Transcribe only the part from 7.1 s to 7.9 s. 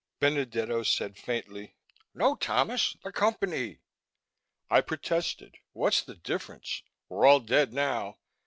all dead,